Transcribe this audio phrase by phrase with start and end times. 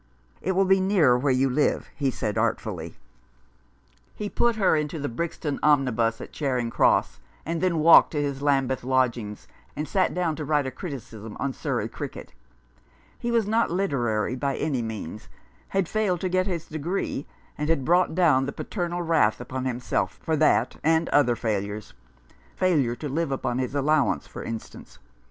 [0.41, 2.95] "It will be nearer where you live," he said artfully.
[4.15, 8.41] He put her into a Brixton omnibus at Charing Cross, and then walked to his
[8.41, 9.37] Lambeth lodging,
[9.75, 12.33] and sat down to write a criticism on Surrey cricket.
[13.19, 15.27] He was not literary by any means,
[15.67, 20.19] had failed to get his degree, and had brought down the paternal wrath upon himself
[20.23, 21.93] for that and other failures—
[22.55, 24.97] failure to live upon his allowance, for instance.